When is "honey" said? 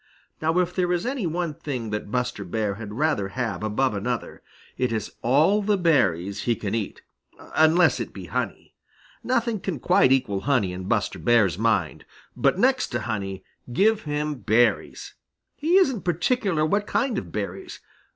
8.25-8.73, 10.41-10.73, 13.01-13.43